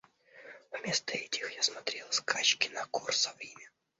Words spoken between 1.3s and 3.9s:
я смотрела скачки на Корсо в Риме.